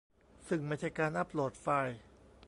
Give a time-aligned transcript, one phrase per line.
[0.47, 1.97] ซึ่งไม่ใช่การอัปโหลดไฟล์